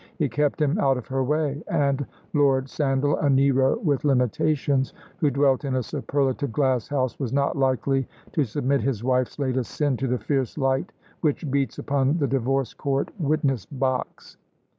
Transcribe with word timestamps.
It 0.17 0.31
kept 0.31 0.59
him 0.59 0.79
out 0.79 0.97
of 0.97 1.05
her 1.09 1.23
way, 1.23 1.61
and 1.67 2.07
Lord 2.33 2.67
Sandal, 2.67 3.17
a 3.19 3.29
Nero 3.29 3.77
with 3.81 4.03
limitations, 4.03 4.95
who 5.19 5.29
dwelt 5.29 5.63
in 5.63 5.75
a 5.75 5.83
superlative 5.83 6.51
glass 6.51 6.87
house, 6.87 7.19
was 7.19 7.31
not 7.31 7.55
likely 7.55 8.07
to 8.31 8.43
submit 8.43 8.81
his 8.81 9.03
wife's 9.03 9.37
latest 9.37 9.69
sin 9.75 9.97
to 9.97 10.07
the 10.07 10.17
fierce 10.17 10.57
light 10.57 10.91
which 11.19 11.51
beats 11.51 11.77
upon 11.77 12.17
the 12.17 12.25
divorce 12.25 12.73
court 12.73 13.11
witness 13.19 13.67
box. 13.67 14.37